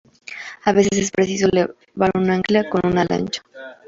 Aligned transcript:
A 0.65 0.71
veces 0.73 0.97
es 0.97 1.11
preciso 1.11 1.47
levar 1.51 2.09
un 2.15 2.31
ancla 2.31 2.67
con 2.71 2.81
una 2.91 3.05
lancha. 3.07 3.43